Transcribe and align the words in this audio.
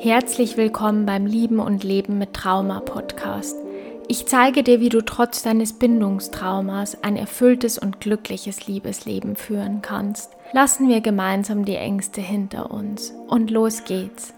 Herzlich 0.00 0.56
willkommen 0.56 1.06
beim 1.06 1.26
Lieben 1.26 1.58
und 1.58 1.82
Leben 1.82 2.18
mit 2.18 2.32
Trauma 2.32 2.78
Podcast. 2.78 3.56
Ich 4.06 4.26
zeige 4.26 4.62
dir, 4.62 4.78
wie 4.78 4.90
du 4.90 5.04
trotz 5.04 5.42
deines 5.42 5.72
Bindungstraumas 5.72 7.02
ein 7.02 7.16
erfülltes 7.16 7.78
und 7.78 7.98
glückliches 7.98 8.68
Liebesleben 8.68 9.34
führen 9.34 9.82
kannst. 9.82 10.30
Lassen 10.52 10.88
wir 10.88 11.00
gemeinsam 11.00 11.64
die 11.64 11.74
Ängste 11.74 12.20
hinter 12.20 12.70
uns 12.70 13.12
und 13.26 13.50
los 13.50 13.82
geht's. 13.86 14.34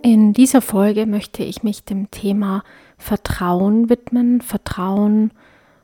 In 0.00 0.32
dieser 0.32 0.60
Folge 0.62 1.06
möchte 1.06 1.42
ich 1.42 1.64
mich 1.64 1.84
dem 1.84 2.08
Thema 2.12 2.62
Vertrauen 2.98 3.90
widmen, 3.90 4.42
Vertrauen 4.42 5.32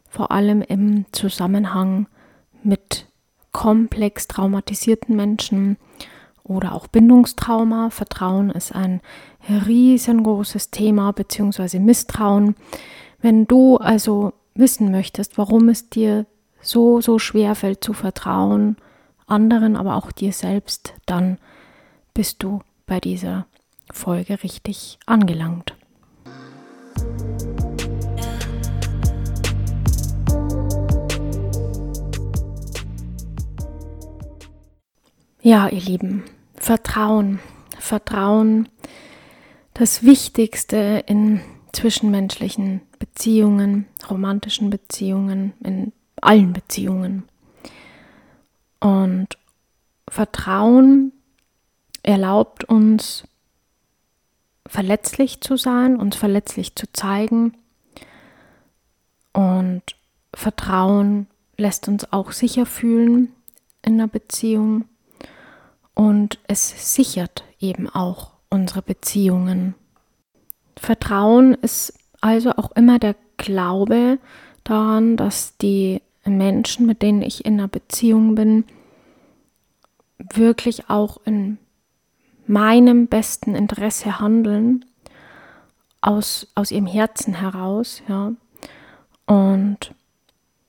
vor 0.09 0.31
allem 0.31 0.63
im 0.63 1.05
Zusammenhang 1.11 2.07
mit 2.63 3.07
komplex 3.51 4.29
traumatisierten 4.29 5.17
Menschen 5.17 5.79
oder 6.49 6.75
auch 6.75 6.87
Bindungstrauma. 6.87 7.91
Vertrauen 7.91 8.51
ist 8.51 8.75
ein 8.75 9.01
riesengroßes 9.49 10.71
Thema, 10.71 11.13
beziehungsweise 11.13 11.81
Misstrauen. 11.81 12.57
Wenn 13.21 13.47
du 13.47 13.77
also 13.77 14.33
wissen 14.55 14.91
möchtest, 14.91 15.39
warum 15.39 15.69
es 15.69 15.89
dir 15.91 16.27
so, 16.61 17.01
so 17.01 17.19
schwer 17.19 17.55
fällt 17.55 17.85
zu 17.85 17.93
vertrauen, 17.93 18.77
anderen, 19.27 19.77
aber 19.77 19.97
auch 19.97 20.13
dir 20.13 20.33
selbst, 20.33 20.95
dann 21.07 21.39
bist 22.15 22.43
du 22.43 22.61
bei 22.87 23.01
dieser 23.01 23.47
Folge 23.93 24.43
richtig 24.43 24.99
angelangt. 25.07 25.75
Ja, 35.43 35.69
ihr 35.69 35.81
Lieben, 35.81 36.25
Vertrauen. 36.59 37.41
Vertrauen, 37.79 38.69
das 39.75 40.03
Wichtigste 40.03 41.05
in 41.07 41.41
zwischenmenschlichen 41.73 42.81
Beziehungen, 42.99 43.87
romantischen 44.09 44.71
Beziehungen, 44.71 45.53
in 45.63 45.93
allen 46.21 46.53
Beziehungen. 46.53 47.29
Und 48.81 49.29
Vertrauen 50.09 51.13
erlaubt 52.03 52.65
uns, 52.65 53.25
verletzlich 54.67 55.41
zu 55.41 55.57
sein, 55.57 55.97
uns 55.97 56.17
verletzlich 56.17 56.75
zu 56.75 56.91
zeigen. 56.93 57.57
Und 59.33 59.83
Vertrauen 60.35 61.27
lässt 61.57 61.89
uns 61.89 62.13
auch 62.13 62.33
sicher 62.33 62.67
fühlen 62.67 63.33
in 63.83 63.95
einer 63.95 64.09
Beziehung 64.09 64.87
und 65.97 66.39
es 66.47 66.95
sichert 66.95 67.43
eben 67.59 67.89
auch 67.89 68.33
unsere 68.51 68.83
Beziehungen. 68.83 69.75
Vertrauen 70.77 71.55
ist 71.55 71.99
also 72.21 72.53
auch 72.53 72.71
immer 72.73 72.99
der 72.99 73.17
Glaube 73.39 74.19
daran, 74.63 75.17
dass 75.17 75.57
die 75.57 76.03
Menschen, 76.25 76.87
mit 76.87 77.01
denen 77.01 77.23
ich 77.23 77.47
in 77.47 77.55
einer 77.55 77.69
Beziehung 77.69 78.35
bin, 78.35 78.65
wirklich 80.19 80.91
auch 80.91 81.19
in 81.25 81.57
meinem 82.47 83.07
besten 83.07 83.55
Interesse 83.55 84.21
handeln, 84.21 84.85
aus, 86.03 86.47
aus 86.55 86.73
ihrem 86.73 86.87
Herzen 86.87 87.35
heraus, 87.35 88.03
ja. 88.07 88.33
Und 89.27 89.95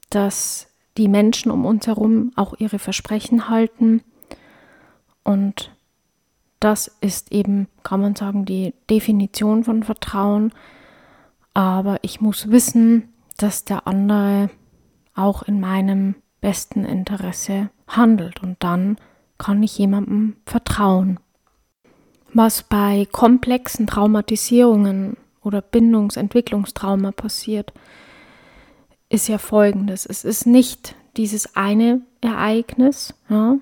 dass 0.10 0.68
die 0.98 1.10
Menschen 1.10 1.52
um 1.52 1.66
uns 1.66 1.86
herum 1.86 2.32
auch 2.38 2.56
ihre 2.60 2.80
Versprechen 2.80 3.50
halten 3.50 4.04
und 5.28 5.76
das 6.62 6.88
ist 7.02 7.34
eben, 7.34 7.68
kann 7.84 8.00
man 8.00 8.16
sagen, 8.16 8.46
die 8.46 8.74
Definition 8.90 9.66
von 9.66 9.84
Vertrauen. 9.84 10.54
Aber 11.54 11.98
ich 12.02 12.22
muss 12.22 12.50
wissen, 12.50 13.10
dass 13.36 13.66
der 13.66 13.88
andere 13.88 14.50
auch 15.16 15.44
in 15.44 15.60
meinem 15.60 16.16
besten 16.40 16.86
Interesse 16.86 17.70
handelt. 17.90 18.42
Und 18.42 18.64
dann 18.64 18.96
kann 19.38 19.62
ich 19.64 19.78
jemandem 19.78 20.38
vertrauen. 20.46 21.20
Was 22.34 22.64
bei 22.64 23.06
komplexen 23.12 23.86
Traumatisierungen 23.86 25.18
oder 25.42 25.62
Bindungsentwicklungstrauma 25.62 27.12
passiert, 27.12 27.74
ist 29.10 29.28
ja 29.28 29.40
folgendes. 29.40 30.06
Es 30.06 30.24
ist 30.24 30.48
nicht 30.48 30.96
dieses 31.18 31.58
eine 31.58 32.02
Ereignis, 32.28 33.14
ja, 33.30 33.58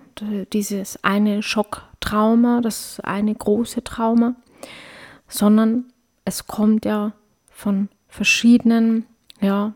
dieses 0.52 1.04
eine 1.04 1.42
Schocktrauma, 1.44 2.62
das 2.62 3.00
eine 3.02 3.34
große 3.34 3.84
Trauma, 3.84 4.36
sondern 5.28 5.86
es 6.26 6.48
kommt 6.48 6.86
ja 6.86 7.14
von 7.50 7.90
verschiedenen 8.08 9.06
ja, 9.40 9.74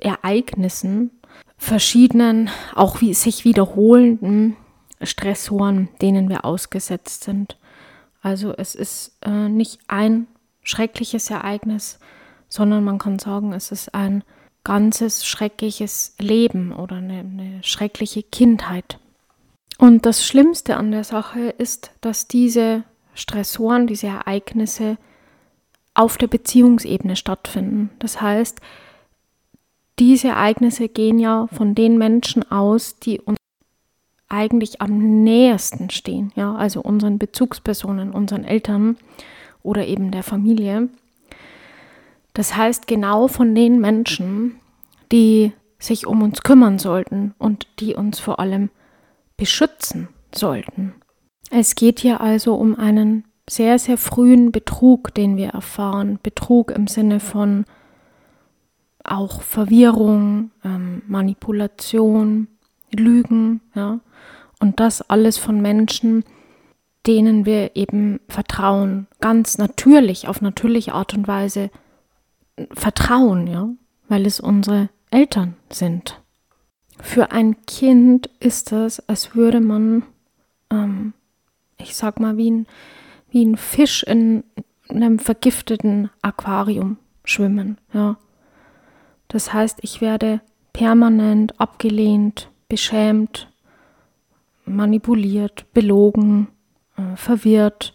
Ereignissen, 0.00 1.10
verschiedenen, 1.56 2.50
auch 2.74 3.00
wie 3.00 3.14
sich 3.14 3.44
wiederholenden 3.44 4.56
Stressoren, 5.02 5.88
denen 6.02 6.28
wir 6.28 6.44
ausgesetzt 6.44 7.24
sind. 7.24 7.56
Also 8.20 8.54
es 8.56 8.74
ist 8.74 9.16
äh, 9.22 9.48
nicht 9.48 9.80
ein 9.86 10.26
schreckliches 10.62 11.30
Ereignis, 11.30 11.98
sondern 12.48 12.84
man 12.84 12.98
kann 12.98 13.18
sagen, 13.18 13.52
es 13.52 13.70
ist 13.70 13.94
ein 13.94 14.24
ganzes 14.64 15.26
schreckliches 15.26 16.14
Leben 16.18 16.72
oder 16.72 16.96
eine, 16.96 17.20
eine 17.20 17.62
schreckliche 17.62 18.22
Kindheit. 18.22 18.98
Und 19.78 20.06
das 20.06 20.24
Schlimmste 20.24 20.76
an 20.76 20.90
der 20.90 21.04
Sache 21.04 21.50
ist, 21.50 21.92
dass 22.00 22.28
diese 22.28 22.84
Stressoren, 23.14 23.86
diese 23.86 24.06
Ereignisse 24.06 24.96
auf 25.94 26.16
der 26.18 26.26
Beziehungsebene 26.26 27.16
stattfinden. 27.16 27.90
Das 27.98 28.20
heißt, 28.20 28.60
diese 29.98 30.28
Ereignisse 30.28 30.88
gehen 30.88 31.18
ja 31.18 31.46
von 31.52 31.74
den 31.74 31.98
Menschen 31.98 32.50
aus, 32.50 32.98
die 32.98 33.20
uns 33.20 33.38
eigentlich 34.28 34.80
am 34.80 35.22
nähersten 35.22 35.90
stehen, 35.90 36.32
ja, 36.34 36.54
also 36.54 36.80
unseren 36.80 37.18
Bezugspersonen, 37.18 38.10
unseren 38.10 38.42
Eltern 38.42 38.96
oder 39.62 39.86
eben 39.86 40.10
der 40.10 40.24
Familie. 40.24 40.88
Das 42.34 42.56
heißt, 42.56 42.86
genau 42.86 43.28
von 43.28 43.54
den 43.54 43.80
Menschen, 43.80 44.56
die 45.10 45.52
sich 45.78 46.06
um 46.06 46.22
uns 46.22 46.42
kümmern 46.42 46.78
sollten 46.78 47.34
und 47.38 47.66
die 47.78 47.94
uns 47.94 48.18
vor 48.18 48.40
allem 48.40 48.70
beschützen 49.36 50.08
sollten. 50.34 50.94
Es 51.50 51.74
geht 51.74 52.00
hier 52.00 52.20
also 52.20 52.54
um 52.54 52.76
einen 52.76 53.24
sehr, 53.48 53.78
sehr 53.78 53.98
frühen 53.98 54.50
Betrug, 54.50 55.14
den 55.14 55.36
wir 55.36 55.50
erfahren. 55.50 56.18
Betrug 56.22 56.70
im 56.70 56.86
Sinne 56.86 57.20
von 57.20 57.64
auch 59.04 59.42
Verwirrung, 59.42 60.50
ähm, 60.64 61.02
Manipulation, 61.06 62.48
Lügen, 62.90 63.60
ja. 63.74 64.00
Und 64.60 64.80
das 64.80 65.02
alles 65.02 65.36
von 65.36 65.60
Menschen, 65.60 66.24
denen 67.06 67.44
wir 67.44 67.76
eben 67.76 68.20
vertrauen, 68.28 69.06
ganz 69.20 69.58
natürlich, 69.58 70.26
auf 70.26 70.40
natürliche 70.40 70.94
Art 70.94 71.12
und 71.12 71.28
Weise 71.28 71.70
vertrauen, 72.72 73.46
ja, 73.46 73.68
weil 74.08 74.26
es 74.26 74.40
unsere 74.40 74.90
Eltern 75.10 75.56
sind. 75.70 76.20
Für 77.00 77.32
ein 77.32 77.64
Kind 77.66 78.28
ist 78.40 78.72
es, 78.72 79.00
als 79.08 79.34
würde 79.34 79.60
man, 79.60 80.04
ähm, 80.70 81.12
ich 81.78 81.96
sag 81.96 82.20
mal, 82.20 82.36
wie 82.36 82.50
ein, 82.50 82.66
wie 83.30 83.44
ein 83.44 83.56
Fisch 83.56 84.04
in 84.04 84.44
einem 84.88 85.18
vergifteten 85.18 86.10
Aquarium 86.22 86.98
schwimmen, 87.24 87.78
ja. 87.92 88.16
Das 89.28 89.52
heißt, 89.52 89.78
ich 89.82 90.00
werde 90.00 90.40
permanent 90.72 91.58
abgelehnt, 91.58 92.50
beschämt, 92.68 93.48
manipuliert, 94.64 95.66
belogen, 95.72 96.48
äh, 96.96 97.16
verwirrt, 97.16 97.94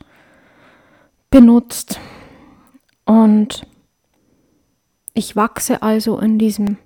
benutzt. 1.29 1.99
Und 3.05 3.65
ich 5.19 5.35
wachse 5.35 5.81
also 5.81 6.17
in 6.17 6.39
diesem 6.39 6.77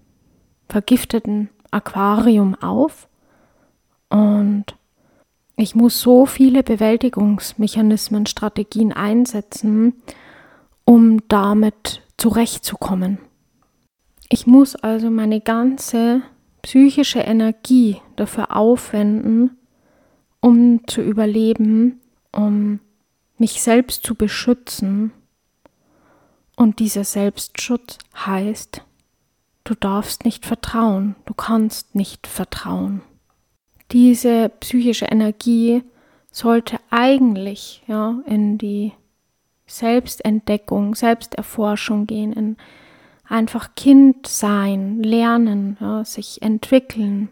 vergifteten 0.67 1.49
Aquarium 1.69 2.55
auf 2.55 3.07
und 4.09 4.65
ich 5.55 5.75
muss 5.75 6.01
so 6.01 6.25
viele 6.25 6.63
Bewältigungsmechanismen, 6.63 8.25
Strategien 8.25 8.91
einsetzen, 8.91 10.01
um 10.83 11.19
damit 11.27 12.01
zurechtzukommen. 12.17 13.19
Ich 14.29 14.47
muss 14.47 14.75
also 14.75 15.11
meine 15.11 15.39
ganze 15.39 16.23
psychische 16.63 17.19
Energie 17.19 18.01
dafür 18.15 18.55
aufwenden, 18.55 19.59
um 20.41 20.87
zu 20.87 21.01
überleben, 21.01 22.01
um 22.31 22.79
mich 23.37 23.61
selbst 23.61 24.03
zu 24.03 24.15
beschützen 24.15 25.11
und 26.55 26.79
dieser 26.79 27.03
Selbstschutz 27.03 27.97
heißt, 28.15 28.81
du 29.63 29.75
darfst 29.75 30.25
nicht 30.25 30.45
vertrauen, 30.45 31.15
du 31.25 31.33
kannst 31.33 31.95
nicht 31.95 32.27
vertrauen. 32.27 33.01
Diese 33.91 34.49
psychische 34.59 35.05
Energie 35.05 35.83
sollte 36.31 36.79
eigentlich 36.89 37.83
ja 37.87 38.21
in 38.25 38.57
die 38.57 38.93
Selbstentdeckung, 39.67 40.95
Selbsterforschung 40.95 42.05
gehen, 42.07 42.33
in 42.33 42.57
einfach 43.27 43.75
Kind 43.75 44.27
sein, 44.27 45.01
lernen, 45.01 45.77
ja, 45.79 46.03
sich 46.05 46.41
entwickeln. 46.41 47.29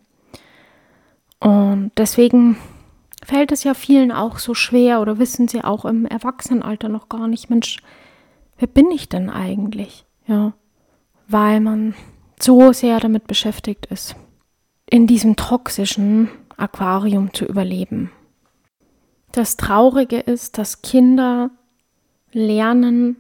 Und 1.40 1.92
deswegen 1.98 2.58
fällt 3.24 3.52
es 3.52 3.64
ja 3.64 3.74
vielen 3.74 4.12
auch 4.12 4.40
so 4.40 4.54
schwer 4.54 5.02
oder 5.02 5.20
wissen 5.20 5.48
sie 5.48 5.64
auch 5.64 5.86
im 5.86 6.06
Erwachsenenalter 6.06 6.90
noch 6.90 7.10
gar 7.10 7.28
nicht, 7.28 7.50
Mensch, 7.50 7.78
wer 8.62 8.68
bin 8.68 8.92
ich 8.92 9.10
denn 9.10 9.30
eigentlich? 9.30 10.06
Ja, 10.28 10.54
weil 11.28 11.60
man 11.60 11.96
so 12.40 12.72
sehr 12.72 13.00
damit 13.00 13.28
beschäftigt 13.28 13.88
ist, 13.88 14.16
in 14.90 15.08
diesem 15.08 15.36
toxischen 15.36 16.30
Aquarium 16.58 17.34
zu 17.34 17.46
überleben. 17.46 18.12
Das 19.32 19.58
Traurige 19.58 20.20
ist, 20.20 20.58
dass 20.58 20.82
Kinder 20.82 21.50
lernen 22.32 23.16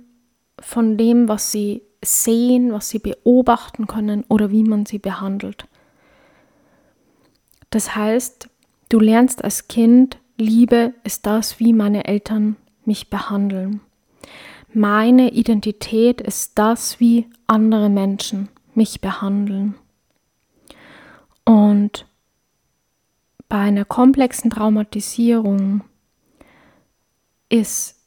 von 0.59 0.97
dem, 0.97 1.27
was 1.27 1.51
sie 1.51 1.81
sehen, 2.03 2.71
was 2.71 2.89
sie 2.89 2.99
beobachten 2.99 3.87
können 3.87 4.23
oder 4.27 4.51
wie 4.51 4.63
man 4.63 4.85
sie 4.85 4.99
behandelt. 4.99 5.65
Das 7.69 7.95
heißt, 7.95 8.49
du 8.89 8.99
lernst 8.99 9.43
als 9.43 9.67
Kind, 9.67 10.19
Liebe 10.37 10.93
ist 11.03 11.25
das, 11.25 11.59
wie 11.59 11.73
meine 11.73 12.05
Eltern 12.05 12.57
mich 12.85 13.09
behandeln. 13.09 13.81
Meine 14.73 15.31
Identität 15.31 16.21
ist 16.21 16.57
das, 16.57 16.99
wie 16.99 17.27
andere 17.47 17.89
Menschen 17.89 18.49
mich 18.73 19.01
behandeln. 19.01 19.75
Und 21.43 22.05
bei 23.49 23.57
einer 23.57 23.83
komplexen 23.83 24.49
Traumatisierung 24.49 25.83
ist 27.49 27.99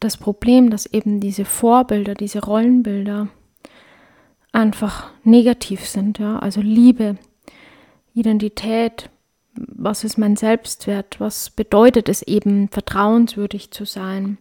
das 0.00 0.16
Problem, 0.16 0.70
dass 0.70 0.86
eben 0.86 1.20
diese 1.20 1.44
Vorbilder, 1.44 2.14
diese 2.14 2.42
Rollenbilder 2.42 3.28
einfach 4.50 5.12
negativ 5.22 5.86
sind, 5.86 6.18
ja, 6.18 6.40
also 6.40 6.60
Liebe, 6.60 7.18
Identität, 8.14 9.10
was 9.54 10.02
ist 10.02 10.18
mein 10.18 10.34
Selbstwert, 10.36 11.20
was 11.20 11.50
bedeutet 11.50 12.08
es 12.08 12.22
eben, 12.22 12.68
vertrauenswürdig 12.68 13.70
zu 13.70 13.84
sein. 13.84 14.38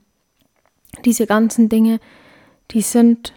Diese 1.05 1.27
ganzen 1.27 1.69
Dinge, 1.69 1.99
die 2.71 2.81
sind 2.81 3.33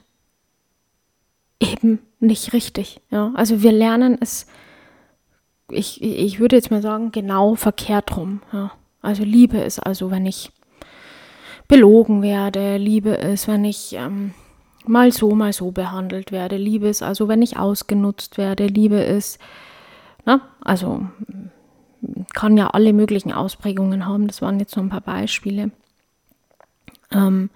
eben 1.60 2.00
nicht 2.20 2.52
richtig. 2.52 3.00
Ja? 3.10 3.32
Also 3.34 3.62
wir 3.62 3.72
lernen 3.72 4.18
es, 4.20 4.46
ich, 5.70 6.02
ich 6.02 6.40
würde 6.40 6.56
jetzt 6.56 6.70
mal 6.70 6.82
sagen, 6.82 7.12
genau 7.12 7.54
verkehrt 7.54 8.16
rum. 8.16 8.42
Ja? 8.52 8.72
Also 9.00 9.24
Liebe 9.24 9.58
ist 9.58 9.78
also, 9.78 10.10
wenn 10.10 10.26
ich 10.26 10.52
belogen 11.68 12.22
werde, 12.22 12.76
Liebe 12.76 13.10
ist, 13.10 13.48
wenn 13.48 13.64
ich 13.64 13.94
ähm, 13.94 14.34
mal 14.84 15.12
so, 15.12 15.30
mal 15.30 15.52
so 15.52 15.70
behandelt 15.70 16.32
werde, 16.32 16.56
Liebe 16.56 16.88
ist 16.88 17.02
also, 17.02 17.28
wenn 17.28 17.42
ich 17.42 17.58
ausgenutzt 17.58 18.38
werde, 18.38 18.66
Liebe 18.66 18.96
ist, 18.96 19.38
na, 20.24 20.40
also 20.60 21.06
kann 22.34 22.56
ja 22.56 22.68
alle 22.68 22.92
möglichen 22.92 23.32
Ausprägungen 23.32 24.06
haben, 24.06 24.26
das 24.26 24.42
waren 24.42 24.58
jetzt 24.58 24.76
nur 24.76 24.84
ein 24.84 24.90
paar 24.90 25.00
Beispiele. 25.00 25.70
Ähm, 27.14 27.50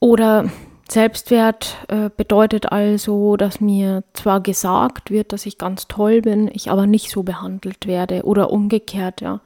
oder 0.00 0.50
Selbstwert 0.88 1.76
äh, 1.88 2.08
bedeutet 2.16 2.72
also, 2.72 3.36
dass 3.36 3.60
mir 3.60 4.04
zwar 4.14 4.40
gesagt 4.40 5.10
wird, 5.10 5.32
dass 5.32 5.44
ich 5.44 5.58
ganz 5.58 5.86
toll 5.88 6.22
bin, 6.22 6.48
ich 6.52 6.70
aber 6.70 6.86
nicht 6.86 7.10
so 7.10 7.22
behandelt 7.22 7.86
werde 7.86 8.22
oder 8.24 8.50
umgekehrt, 8.50 9.20
ja. 9.20 9.40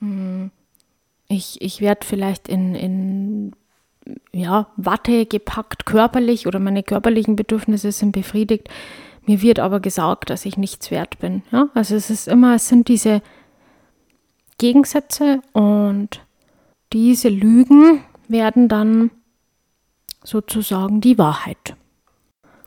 Hm, 0.00 0.50
ich, 1.28 1.60
ich 1.60 1.80
werde 1.80 2.06
vielleicht 2.06 2.48
in, 2.48 2.74
in 2.76 3.52
ja, 4.32 4.68
Watte 4.76 5.26
gepackt 5.26 5.86
körperlich 5.86 6.46
oder 6.46 6.60
meine 6.60 6.84
körperlichen 6.84 7.34
Bedürfnisse 7.34 7.90
sind 7.90 8.12
befriedigt. 8.12 8.68
Mir 9.26 9.42
wird 9.42 9.58
aber 9.58 9.80
gesagt, 9.80 10.30
dass 10.30 10.46
ich 10.46 10.56
nichts 10.56 10.92
wert 10.92 11.18
bin. 11.18 11.42
Ja? 11.50 11.68
Also 11.74 11.96
es 11.96 12.10
ist 12.10 12.28
immer, 12.28 12.54
es 12.54 12.68
sind 12.68 12.86
diese 12.86 13.22
Gegensätze 14.58 15.40
und 15.52 16.20
diese 16.92 17.28
Lügen 17.28 18.00
werden 18.28 18.68
dann 18.68 19.10
sozusagen 20.22 21.00
die 21.00 21.18
Wahrheit. 21.18 21.76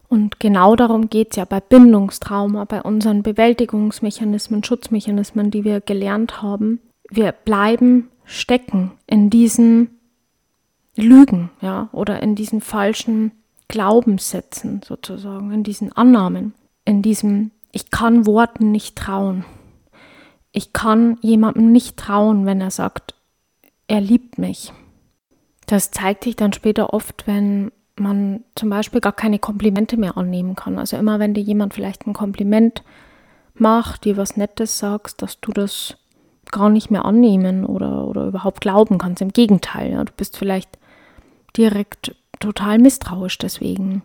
Und 0.08 0.40
genau 0.40 0.76
darum 0.76 1.10
geht 1.10 1.32
es 1.32 1.36
ja 1.38 1.46
bei 1.46 1.60
Bindungstrauma, 1.60 2.66
bei 2.66 2.82
unseren 2.82 3.22
Bewältigungsmechanismen, 3.22 4.64
Schutzmechanismen, 4.64 5.52
die 5.52 5.64
wir 5.64 5.82
gelernt 5.82 6.42
haben. 6.42 6.80
Wir 7.10 7.32
bleiben 7.32 8.10
stecken 8.26 8.92
in 9.06 9.30
diesen 9.30 10.00
Lügen, 10.96 11.52
ja, 11.62 11.90
oder 11.92 12.22
in 12.24 12.36
diesen 12.36 12.62
falschen 12.62 13.32
Glaubenssätzen 13.68 14.82
sozusagen, 14.84 15.52
in 15.52 15.64
diesen 15.64 15.92
Annahmen, 15.92 16.54
in 16.86 17.02
diesem 17.02 17.52
ich 17.72 17.92
kann 17.92 18.26
Worten 18.26 18.72
nicht 18.72 18.96
trauen. 18.96 19.46
Ich 20.52 20.74
kann 20.74 21.18
jemandem 21.22 21.72
nicht 21.72 21.98
trauen, 21.98 22.48
wenn 22.48 22.62
er 22.62 22.72
sagt, 22.72 23.14
er 23.90 24.00
liebt 24.00 24.38
mich. 24.38 24.72
Das 25.66 25.92
zeigt 25.92 26.24
sich 26.24 26.36
dann 26.36 26.54
später 26.54 26.94
oft, 26.94 27.28
wenn 27.28 27.72
man 27.98 28.44
zum 28.56 28.70
Beispiel 28.70 29.02
gar 29.02 29.14
keine 29.14 29.40
Komplimente 29.40 29.98
mehr 29.98 30.16
annehmen 30.16 30.56
kann. 30.56 30.80
Also 30.80 30.96
immer, 30.96 31.20
wenn 31.20 31.34
dir 31.34 31.44
jemand 31.44 31.74
vielleicht 31.74 32.08
ein 32.08 32.14
Kompliment 32.14 32.84
macht, 33.56 34.06
dir 34.06 34.16
was 34.16 34.38
Nettes 34.38 34.78
sagst, 34.80 35.22
dass 35.22 35.42
du 35.42 35.52
das 35.52 35.98
gar 36.52 36.70
nicht 36.70 36.90
mehr 36.90 37.04
annehmen 37.04 37.66
oder, 37.66 38.08
oder 38.08 38.28
überhaupt 38.28 38.62
glauben 38.62 38.98
kannst. 38.98 39.22
Im 39.22 39.34
Gegenteil, 39.34 39.92
ja, 39.92 40.04
du 40.04 40.14
bist 40.16 40.38
vielleicht 40.38 40.78
direkt 41.58 42.16
total 42.40 42.80
misstrauisch 42.80 43.38
deswegen. 43.38 44.04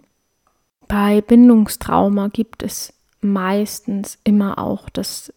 Bei 0.89 1.21
Bindungstrauma 1.21 2.29
gibt 2.29 2.63
es 2.63 2.93
meistens 3.21 4.19
immer 4.25 4.59
auch 4.59 4.89
das 4.91 5.33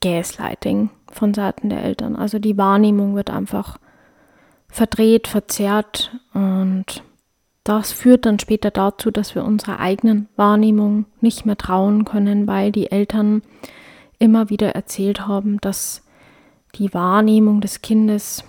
Gaslighting 0.00 0.90
von 1.14 1.34
Seiten 1.34 1.68
der 1.68 1.82
Eltern. 1.84 2.16
Also 2.16 2.38
die 2.38 2.56
Wahrnehmung 2.56 3.14
wird 3.14 3.30
einfach 3.30 3.78
verdreht, 4.68 5.28
verzerrt 5.28 6.16
und 6.32 7.02
das 7.64 7.92
führt 7.92 8.26
dann 8.26 8.38
später 8.38 8.70
dazu, 8.70 9.10
dass 9.10 9.34
wir 9.34 9.44
unserer 9.44 9.78
eigenen 9.78 10.28
Wahrnehmung 10.36 11.06
nicht 11.20 11.46
mehr 11.46 11.56
trauen 11.56 12.04
können, 12.04 12.48
weil 12.48 12.72
die 12.72 12.90
Eltern 12.90 13.42
immer 14.18 14.50
wieder 14.50 14.74
erzählt 14.74 15.26
haben, 15.28 15.60
dass 15.60 16.02
die 16.74 16.92
Wahrnehmung 16.92 17.60
des 17.60 17.82
Kindes 17.82 18.44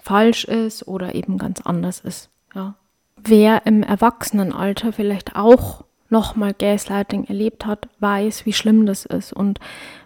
falsch 0.00 0.44
ist 0.44 0.88
oder 0.88 1.14
eben 1.14 1.38
ganz 1.38 1.60
anders 1.60 2.00
ist. 2.00 2.30
Ja. 2.54 2.74
Wer 3.22 3.66
im 3.66 3.82
Erwachsenenalter 3.82 4.92
vielleicht 4.92 5.36
auch 5.36 5.84
nochmal 6.08 6.54
Gaslighting 6.54 7.24
erlebt 7.24 7.66
hat, 7.66 7.88
weiß, 8.00 8.46
wie 8.46 8.52
schlimm 8.52 8.86
das 8.86 9.04
ist 9.04 9.32
und 9.32 9.58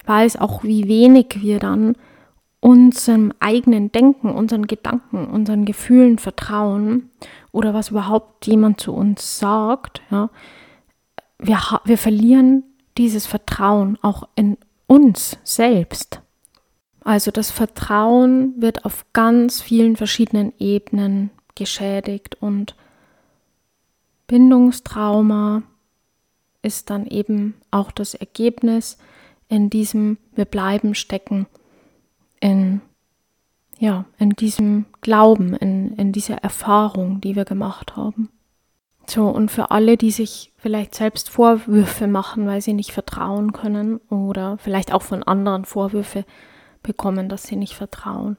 weiß 0.07 0.37
auch, 0.41 0.65
wie 0.65 0.89
wenig 0.89 1.43
wir 1.43 1.59
dann 1.59 1.97
unserem 2.61 3.33
eigenen 3.41 3.91
Denken, 3.91 4.31
unseren 4.31 4.67
Gedanken, 4.67 5.27
unseren 5.27 5.65
Gefühlen 5.65 6.19
vertrauen 6.19 7.11
oder 7.53 7.73
was 7.73 7.89
überhaupt 7.89 8.47
jemand 8.47 8.81
zu 8.81 8.93
uns 8.93 9.39
sagt, 9.39 10.03
ja, 10.11 10.31
wir, 11.39 11.59
wir 11.85 11.99
verlieren 11.99 12.65
dieses 12.99 13.27
Vertrauen 13.27 13.99
auch 14.03 14.29
in 14.37 14.59
uns 14.87 15.39
selbst. 15.43 16.21
Also 17.03 17.31
das 17.31 17.51
Vertrauen 17.51 18.61
wird 18.61 18.85
auf 18.85 19.07
ganz 19.15 19.63
vielen 19.63 19.97
verschiedenen 19.97 20.53
Ebenen 20.59 21.31
geschädigt 21.55 22.37
und 22.41 22.77
Bindungstrauma 24.27 25.63
ist 26.63 26.91
dann 26.91 27.07
eben 27.07 27.55
auch 27.71 27.91
das 27.91 28.15
Ergebnis 28.15 28.99
in 29.49 29.71
diesem 29.71 30.19
wir 30.35 30.45
bleiben 30.45 30.95
stecken 30.95 31.47
in, 32.41 32.81
ja, 33.79 34.05
in 34.19 34.31
diesem 34.31 34.87
Glauben, 35.01 35.55
in, 35.55 35.95
in 35.95 36.13
dieser 36.13 36.37
Erfahrung, 36.37 37.21
die 37.21 37.37
wir 37.37 37.45
gemacht 37.45 37.97
haben. 37.97 38.31
So, 39.07 39.27
und 39.29 39.51
für 39.51 39.71
alle, 39.71 39.97
die 39.97 40.11
sich 40.11 40.53
vielleicht 40.57 40.95
selbst 40.95 41.31
Vorwürfe 41.31 42.07
machen, 42.07 42.47
weil 42.47 42.61
sie 42.61 42.75
nicht 42.75 42.93
vertrauen 42.93 43.53
können 43.53 43.97
oder 44.09 44.57
vielleicht 44.59 44.93
auch 44.93 45.03
von 45.03 45.23
anderen 45.23 45.65
Vorwürfe 45.65 46.25
bekommen, 46.83 47.29
dass 47.29 47.43
sie 47.43 47.57
nicht 47.57 47.75
vertrauen, 47.75 48.37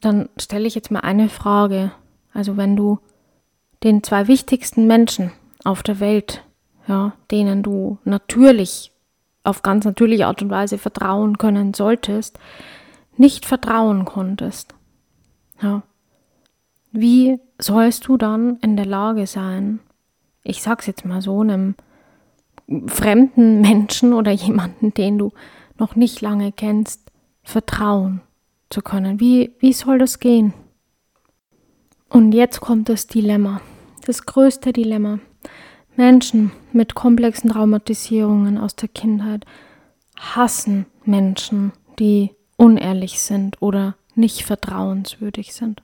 dann 0.00 0.28
stelle 0.38 0.66
ich 0.66 0.74
jetzt 0.74 0.90
mal 0.90 1.00
eine 1.00 1.28
Frage. 1.28 1.92
Also 2.32 2.56
wenn 2.56 2.76
du 2.76 2.98
den 3.82 4.02
zwei 4.02 4.26
wichtigsten 4.26 4.86
Menschen 4.86 5.32
auf 5.64 5.82
der 5.82 6.00
Welt, 6.00 6.44
ja, 6.86 7.12
denen 7.30 7.62
du 7.62 7.98
natürlich 8.04 8.92
auf 9.44 9.62
ganz 9.62 9.84
natürliche 9.84 10.26
Art 10.26 10.42
und 10.42 10.50
Weise 10.50 10.78
vertrauen 10.78 11.38
können 11.38 11.74
solltest, 11.74 12.38
nicht 13.18 13.46
vertrauen 13.46 14.04
konntest. 14.04 14.74
Ja. 15.60 15.82
Wie 16.92 17.38
sollst 17.58 18.06
du 18.06 18.16
dann 18.16 18.56
in 18.58 18.76
der 18.76 18.86
Lage 18.86 19.26
sein, 19.26 19.80
ich 20.42 20.62
sag's 20.62 20.86
jetzt 20.86 21.04
mal 21.04 21.20
so, 21.20 21.40
einem 21.40 21.74
fremden 22.86 23.60
Menschen 23.60 24.12
oder 24.12 24.30
jemanden, 24.30 24.92
den 24.94 25.18
du 25.18 25.32
noch 25.78 25.96
nicht 25.96 26.20
lange 26.20 26.52
kennst, 26.52 27.10
vertrauen 27.42 28.20
zu 28.70 28.82
können. 28.82 29.20
Wie, 29.20 29.54
wie 29.58 29.72
soll 29.72 29.98
das 29.98 30.18
gehen? 30.18 30.52
Und 32.08 32.32
jetzt 32.32 32.60
kommt 32.60 32.88
das 32.88 33.06
Dilemma, 33.06 33.60
das 34.06 34.26
größte 34.26 34.72
Dilemma. 34.72 35.18
Menschen 35.96 36.52
mit 36.72 36.94
komplexen 36.94 37.50
Traumatisierungen 37.50 38.58
aus 38.58 38.76
der 38.76 38.88
Kindheit 38.88 39.44
hassen 40.16 40.86
Menschen, 41.04 41.72
die 41.98 42.30
unehrlich 42.58 43.20
sind 43.20 43.62
oder 43.62 43.94
nicht 44.14 44.44
vertrauenswürdig 44.44 45.54
sind. 45.54 45.82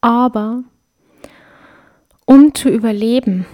Aber 0.00 0.62
um 2.26 2.54
zu 2.54 2.68
überleben, 2.68 3.46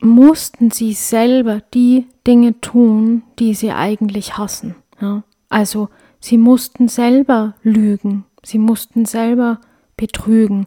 mussten 0.00 0.70
sie 0.70 0.92
selber 0.92 1.60
die 1.72 2.06
Dinge 2.26 2.60
tun, 2.60 3.22
die 3.38 3.54
sie 3.54 3.72
eigentlich 3.72 4.36
hassen. 4.36 4.74
Ja? 5.00 5.22
Also 5.48 5.88
sie 6.20 6.38
mussten 6.38 6.88
selber 6.88 7.54
lügen, 7.62 8.24
sie 8.42 8.58
mussten 8.58 9.06
selber 9.06 9.60
betrügen, 9.96 10.66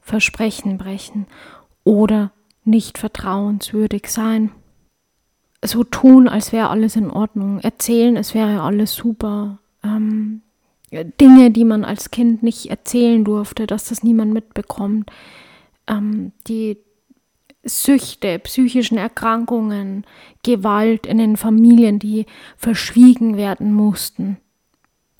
Versprechen 0.00 0.78
brechen 0.78 1.26
oder 1.84 2.32
nicht 2.64 2.98
vertrauenswürdig 2.98 4.10
sein. 4.10 4.50
So 5.62 5.84
tun, 5.84 6.26
als 6.28 6.52
wäre 6.52 6.70
alles 6.70 6.96
in 6.96 7.10
Ordnung, 7.10 7.60
erzählen, 7.60 8.16
es 8.16 8.34
wäre 8.34 8.62
alles 8.62 8.94
super. 8.94 9.58
Ähm, 9.84 10.42
Dinge, 10.90 11.50
die 11.50 11.64
man 11.64 11.84
als 11.84 12.10
Kind 12.10 12.42
nicht 12.42 12.70
erzählen 12.70 13.24
durfte, 13.24 13.66
dass 13.66 13.88
das 13.88 14.02
niemand 14.02 14.32
mitbekommt. 14.32 15.10
Ähm, 15.86 16.32
die 16.48 16.78
Süchte, 17.62 18.38
psychischen 18.38 18.96
Erkrankungen, 18.96 20.04
Gewalt 20.42 21.06
in 21.06 21.18
den 21.18 21.36
Familien, 21.36 21.98
die 21.98 22.26
verschwiegen 22.56 23.36
werden 23.36 23.72
mussten. 23.72 24.38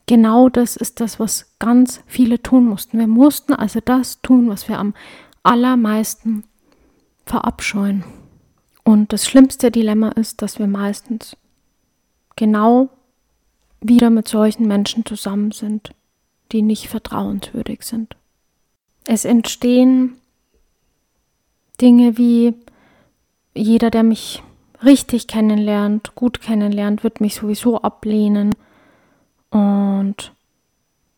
Genau 0.06 0.48
das 0.48 0.76
ist 0.76 1.00
das, 1.00 1.20
was 1.20 1.54
ganz 1.58 2.02
viele 2.06 2.42
tun 2.42 2.64
mussten. 2.64 2.98
Wir 2.98 3.06
mussten 3.06 3.52
also 3.52 3.80
das 3.84 4.22
tun, 4.22 4.48
was 4.48 4.68
wir 4.68 4.78
am 4.78 4.94
allermeisten 5.42 6.44
verabscheuen. 7.26 8.02
Und 8.90 9.12
das 9.12 9.24
schlimmste 9.24 9.70
Dilemma 9.70 10.08
ist, 10.08 10.42
dass 10.42 10.58
wir 10.58 10.66
meistens 10.66 11.36
genau 12.34 12.88
wieder 13.80 14.10
mit 14.10 14.26
solchen 14.26 14.66
Menschen 14.66 15.06
zusammen 15.06 15.52
sind, 15.52 15.92
die 16.50 16.60
nicht 16.60 16.88
vertrauenswürdig 16.88 17.82
sind. 17.84 18.16
Es 19.06 19.24
entstehen 19.24 20.16
Dinge 21.80 22.18
wie 22.18 22.52
jeder, 23.54 23.92
der 23.92 24.02
mich 24.02 24.42
richtig 24.82 25.28
kennenlernt, 25.28 26.16
gut 26.16 26.40
kennenlernt, 26.40 27.04
wird 27.04 27.20
mich 27.20 27.36
sowieso 27.36 27.82
ablehnen. 27.82 28.56
Und 29.50 30.32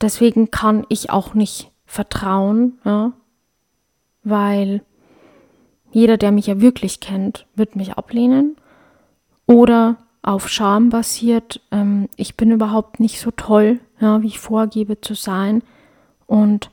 deswegen 0.03 0.51
kann 0.51 0.85
ich 0.91 1.09
auch 1.09 1.33
nicht 1.33 1.71
vertrauen, 1.87 2.79
ja, 2.85 3.13
weil 4.25 4.83
jeder, 5.93 6.17
der 6.17 6.33
mich 6.33 6.47
ja 6.47 6.61
wirklich 6.61 7.01
kennt, 7.01 7.47
wird 7.55 7.77
mich 7.77 7.93
ablehnen. 7.93 8.57
Oder 9.47 9.99
auf 10.23 10.49
Scham 10.49 10.89
basiert, 10.89 11.61
ähm, 11.71 12.09
ich 12.17 12.37
bin 12.37 12.51
überhaupt 12.51 12.99
nicht 12.99 13.21
so 13.21 13.31
toll, 13.31 13.81
ja, 14.01 14.23
wie 14.23 14.29
ich 14.29 14.39
vorgebe 14.39 15.01
zu 15.01 15.15
sein. 15.15 15.63
Und 16.27 16.71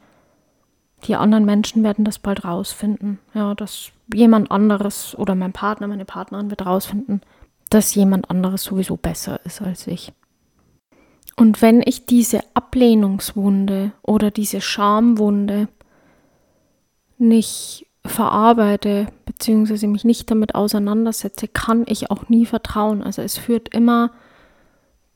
die 1.03 1.15
anderen 1.15 1.45
Menschen 1.45 1.83
werden 1.83 2.05
das 2.05 2.19
bald 2.19 2.45
rausfinden. 2.45 3.19
Ja, 3.33 3.55
dass 3.55 3.91
jemand 4.13 4.51
anderes 4.51 5.17
oder 5.17 5.35
mein 5.35 5.53
Partner, 5.53 5.87
meine 5.87 6.05
Partnerin 6.05 6.49
wird 6.49 6.65
rausfinden, 6.65 7.21
dass 7.69 7.93
jemand 7.95 8.29
anderes 8.29 8.63
sowieso 8.63 8.95
besser 8.95 9.39
ist 9.45 9.61
als 9.61 9.85
ich. 9.87 10.13
Und 11.35 11.61
wenn 11.61 11.81
ich 11.81 12.05
diese 12.05 12.41
Ablehnungswunde 12.53 13.91
oder 14.01 14.31
diese 14.31 14.61
Schamwunde 14.61 15.67
nicht 17.17 17.85
verarbeite, 18.05 19.07
beziehungsweise 19.25 19.87
mich 19.87 20.05
nicht 20.05 20.31
damit 20.31 20.55
auseinandersetze, 20.55 21.47
kann 21.47 21.83
ich 21.87 22.11
auch 22.11 22.29
nie 22.29 22.45
vertrauen. 22.45 23.03
Also 23.03 23.21
es 23.21 23.37
führt 23.37 23.69
immer 23.69 24.11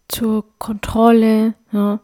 zur 0.07 0.45
Kontrolle, 0.59 1.55
ja. 1.71 1.99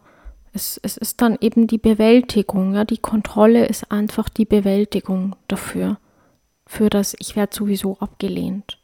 Es, 0.51 0.79
es 0.81 0.97
ist 0.97 1.21
dann 1.21 1.37
eben 1.41 1.67
die 1.67 1.77
Bewältigung, 1.77 2.73
ja. 2.73 2.83
Die 2.85 2.97
Kontrolle 2.97 3.65
ist 3.65 3.91
einfach 3.91 4.29
die 4.29 4.45
Bewältigung 4.45 5.35
dafür. 5.47 5.97
Für 6.65 6.89
das 6.89 7.15
ich 7.19 7.35
werde 7.35 7.55
sowieso 7.55 7.97
abgelehnt. 7.99 8.77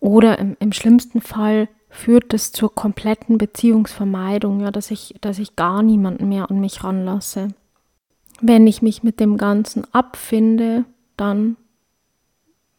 Oder 0.00 0.38
im, 0.38 0.56
im 0.60 0.72
schlimmsten 0.72 1.20
Fall 1.20 1.68
führt 1.90 2.32
es 2.34 2.52
zur 2.52 2.74
kompletten 2.74 3.38
Beziehungsvermeidung, 3.38 4.60
ja, 4.60 4.70
dass 4.70 4.90
ich, 4.90 5.16
dass 5.20 5.38
ich 5.38 5.56
gar 5.56 5.82
niemanden 5.82 6.28
mehr 6.28 6.50
an 6.50 6.60
mich 6.60 6.84
ranlasse 6.84 7.48
wenn 8.40 8.66
ich 8.66 8.82
mich 8.82 9.02
mit 9.02 9.20
dem 9.20 9.36
Ganzen 9.36 9.84
abfinde, 9.92 10.84
dann 11.16 11.56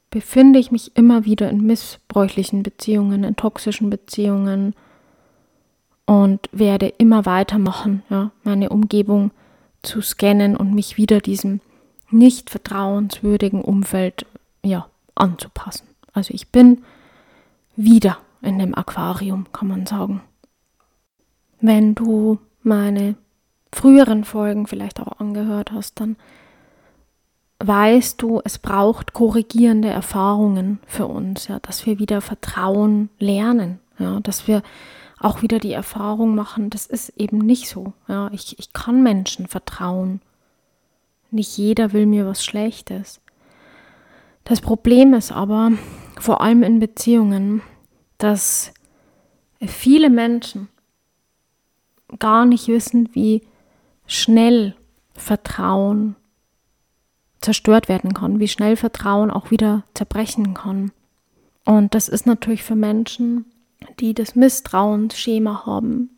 befinde 0.10 0.60
ich 0.60 0.72
mich 0.72 0.96
immer 0.96 1.25
wieder 1.25 1.50
in 1.50 1.66
missbräuchlichen 1.66 2.63
Beziehungen, 2.63 3.24
in 3.24 3.36
toxischen 3.36 3.89
Beziehungen 3.89 4.74
und 6.06 6.50
werde 6.51 6.88
immer 6.98 7.25
weitermachen, 7.25 8.04
ja, 8.10 8.32
meine 8.44 8.70
Umgebung 8.70 9.32
zu 9.84 10.01
scannen 10.01 10.58
und 10.58 10.74
mich 10.74 10.98
wieder 10.98 11.20
diesem 11.20 11.62
nicht 12.10 12.50
vertrauenswürdigen 12.50 13.62
Umfeld 13.62 14.25
ja, 14.63 14.88
anzupassen. 15.13 15.88
Also 16.13 16.34
ich 16.34 16.50
bin 16.50 16.84
wieder 17.75 18.18
in 18.42 18.58
dem 18.58 18.75
Aquarium, 18.75 19.46
kann 19.54 19.68
man 19.68 19.86
sagen. 19.86 20.22
Wenn 21.62 21.94
du 21.94 22.39
meine 22.63 23.16
früheren 23.71 24.23
Folgen 24.23 24.67
vielleicht 24.67 24.99
auch 24.99 25.19
angehört 25.19 25.71
hast, 25.71 25.99
dann 25.99 26.15
weißt 27.59 28.21
du, 28.21 28.41
es 28.43 28.57
braucht 28.57 29.13
korrigierende 29.13 29.89
Erfahrungen 29.89 30.79
für 30.88 31.07
uns, 31.07 31.47
ja, 31.47 31.59
dass 31.59 31.85
wir 31.85 31.99
wieder 31.99 32.21
Vertrauen 32.21 33.09
lernen, 33.19 33.79
ja, 33.97 34.19
dass 34.21 34.47
wir 34.47 34.63
auch 35.19 35.41
wieder 35.41 35.59
die 35.59 35.73
Erfahrung 35.73 36.33
machen, 36.33 36.69
das 36.69 36.85
ist 36.85 37.09
eben 37.17 37.39
nicht 37.39 37.67
so. 37.67 37.93
Ja, 38.07 38.29
ich, 38.31 38.57
ich 38.57 38.71
kann 38.71 39.03
Menschen 39.03 39.47
vertrauen. 39.47 40.21
Nicht 41.29 41.57
jeder 41.57 41.91
will 41.91 42.05
mir 42.05 42.25
was 42.25 42.43
Schlechtes. 42.43 43.19
Das 44.45 44.61
Problem 44.61 45.13
ist 45.13 45.31
aber, 45.31 45.73
vor 46.17 46.41
allem 46.41 46.63
in 46.63 46.79
Beziehungen, 46.79 47.61
dass 48.17 48.73
viele 49.61 50.09
Menschen 50.09 50.69
gar 52.17 52.45
nicht 52.45 52.67
wissen, 52.69 53.09
wie 53.13 53.41
schnell 54.10 54.75
Vertrauen 55.13 56.16
zerstört 57.39 57.88
werden 57.88 58.13
kann, 58.13 58.39
wie 58.39 58.48
schnell 58.48 58.75
Vertrauen 58.75 59.32
auch 59.32 59.51
wieder 59.51 59.84
zerbrechen 59.94 60.54
kann. 60.54 60.92
Und 61.63 61.94
das 61.96 62.10
ist 62.10 62.25
natürlich 62.25 62.63
für 62.63 62.75
Menschen, 62.75 63.46
die 64.00 64.13
das 64.13 64.36
Misstrauensschema 64.36 65.66
haben, 65.66 66.18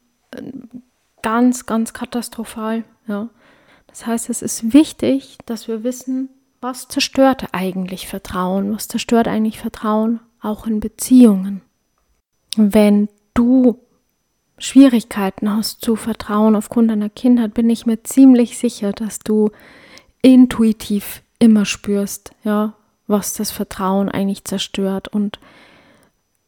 ganz, 1.22 1.66
ganz 1.66 1.94
katastrophal. 1.94 2.84
Ja. 3.08 3.30
Das 3.88 4.08
heißt, 4.08 4.30
es 4.30 4.42
ist 4.42 4.74
wichtig, 4.74 5.38
dass 5.46 5.68
wir 5.68 5.84
wissen, 5.84 6.30
was 6.62 6.88
zerstört 6.88 7.50
eigentlich 7.52 8.08
Vertrauen, 8.08 8.74
was 8.74 8.88
zerstört 8.88 9.28
eigentlich 9.28 9.60
Vertrauen 9.60 10.22
auch 10.42 10.66
in 10.66 10.80
Beziehungen. 10.80 11.62
Wenn 12.56 13.10
du 13.34 13.80
Schwierigkeiten 14.62 15.50
hast 15.50 15.82
zu 15.82 15.96
vertrauen 15.96 16.56
aufgrund 16.56 16.91
deiner 16.91 17.10
Kindheit, 17.10 17.53
bin 17.53 17.70
ich 17.70 17.86
mir 17.86 18.03
ziemlich 18.03 18.58
sicher, 18.58 18.91
dass 18.91 19.20
du 19.20 19.50
intuitiv 20.22 21.24
immer 21.39 21.65
spürst, 21.65 22.32
ja, 22.44 22.74
was 23.08 23.34
das 23.34 23.50
Vertrauen 23.50 24.08
eigentlich 24.08 24.44
zerstört. 24.44 25.08
Und 25.08 25.39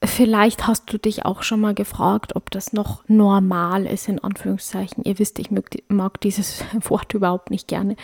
vielleicht 0.03 0.67
hast 0.67 0.93
du 0.93 0.99
dich 0.99 1.25
auch 1.25 1.41
schon 1.41 1.59
mal 1.59 1.73
gefragt, 1.73 2.35
ob 2.35 2.51
das 2.51 2.71
noch 2.71 3.03
normal 3.07 3.87
ist, 3.87 4.07
in 4.07 4.23
Anführungszeichen. 4.23 5.03
Ihr 5.03 5.17
wisst, 5.17 5.39
ich 5.39 5.49
mag 5.87 6.21
dieses 6.21 6.63
Wort 6.81 7.13
überhaupt 7.15 7.49
nicht 7.49 7.67
gerne. 7.67 7.95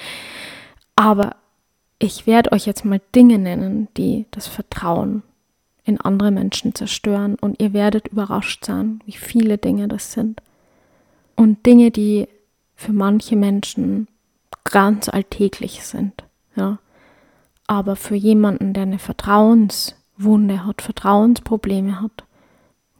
Aber 0.95 1.35
ich 1.99 2.25
werde 2.25 2.51
euch 2.51 2.65
jetzt 2.65 2.83
mal 2.83 3.01
Dinge 3.13 3.37
nennen, 3.37 3.89
die 3.95 4.25
das 4.31 4.47
Vertrauen 4.47 5.21
in 5.89 6.00
andere 6.00 6.31
Menschen 6.31 6.75
zerstören 6.75 7.36
und 7.41 7.60
ihr 7.62 7.74
werdet 7.74 8.08
überrascht 8.10 8.63
sein, 8.63 9.01
wie 9.05 9.13
viele 9.13 9.58
Dinge 9.58 9.88
das 9.88 10.13
sind. 10.13 10.41
Und 11.36 11.65
Dinge, 11.65 11.91
die 11.91 12.27
für 12.75 12.93
manche 12.93 13.36
Menschen 13.36 14.08
ganz 14.63 15.10
alltäglich 15.10 15.84
sind, 15.84 16.24
ja. 16.55 16.79
Aber 17.67 17.96
für 17.96 18.15
jemanden, 18.15 18.74
der 18.74 18.84
eine 18.84 19.00
Vertrauenswunde 19.00 20.65
hat, 20.65 20.81
Vertrauensprobleme 20.81 22.01
hat, 22.01 22.24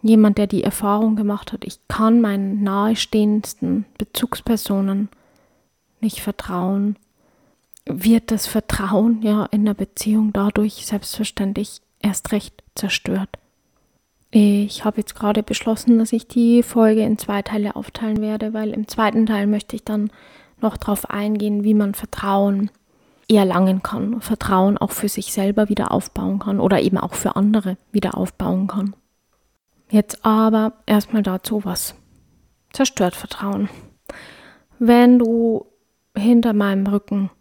jemand, 0.01 0.38
der 0.38 0.48
die 0.48 0.63
Erfahrung 0.63 1.15
gemacht 1.15 1.53
hat, 1.53 1.65
ich 1.65 1.79
kann 1.88 2.22
meinen 2.22 2.63
nahestehendsten 2.63 3.86
Bezugspersonen 3.98 5.10
nicht 6.01 6.22
vertrauen, 6.22 6.98
wird 7.86 8.31
das 8.31 8.46
Vertrauen 8.48 9.22
ja 9.22 9.46
in 9.46 9.65
der 9.65 9.74
Beziehung 9.74 10.34
dadurch 10.34 10.86
selbstverständlich 10.86 11.81
erst 12.00 12.31
recht 12.31 12.63
zerstört. 12.79 13.29
Ich 14.31 14.86
habe 14.86 14.98
jetzt 14.98 15.15
gerade 15.15 15.41
beschlossen, 15.41 15.98
dass 15.98 16.13
ich 16.13 16.27
die 16.27 16.62
Folge 16.62 17.01
in 17.01 17.17
zwei 17.17 17.41
Teile 17.41 17.75
aufteilen 17.75 18.21
werde, 18.21 18.53
weil 18.53 18.71
im 18.71 18.88
zweiten 18.88 19.25
Teil 19.25 19.48
möchte 19.48 19.75
ich 19.75 19.83
dann 19.83 20.12
noch 20.62 20.77
darauf 20.77 21.09
eingehen, 21.09 21.63
wie 21.63 21.74
man 21.74 21.95
Vertrauen 21.95 22.69
erlangen 23.27 23.83
kann, 23.83 24.21
Vertrauen 24.21 24.77
auch 24.77 24.91
für 24.91 25.09
sich 25.09 25.33
selber 25.33 25.69
wieder 25.69 25.91
aufbauen 25.91 26.39
kann 26.39 26.59
oder 26.59 26.81
eben 26.81 26.98
auch 26.98 27.13
für 27.13 27.36
andere 27.36 27.77
wieder 27.91 28.17
aufbauen 28.17 28.67
kann. 28.67 28.95
Jetzt 29.89 30.25
aber 30.25 30.74
erstmal 30.86 31.24
dazu, 31.24 31.65
was 31.65 31.95
zerstört 32.71 33.15
Vertrauen. 33.15 33.69
Wenn 34.77 35.19
du 35.19 35.65
hinter 36.15 36.53
meinem 36.53 36.88
Rücken 36.88 37.31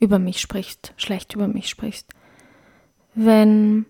über 0.00 0.18
mich 0.18 0.40
sprichst, 0.40 0.94
schlecht 0.96 1.34
über 1.34 1.48
mich 1.48 1.68
sprichst, 1.68 2.08
wenn 3.14 3.86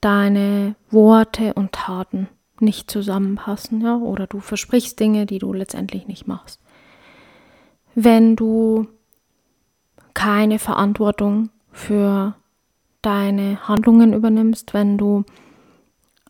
deine 0.00 0.74
Worte 0.90 1.54
und 1.54 1.72
Taten 1.72 2.28
nicht 2.60 2.90
zusammenpassen, 2.90 3.80
ja, 3.82 3.96
oder 3.96 4.26
du 4.26 4.40
versprichst 4.40 4.98
Dinge, 4.98 5.26
die 5.26 5.38
du 5.38 5.52
letztendlich 5.52 6.06
nicht 6.06 6.26
machst. 6.26 6.60
Wenn 7.94 8.36
du 8.36 8.88
keine 10.14 10.58
Verantwortung 10.58 11.50
für 11.72 12.34
deine 13.02 13.68
Handlungen 13.68 14.14
übernimmst, 14.14 14.74
wenn 14.74 14.96
du 14.98 15.24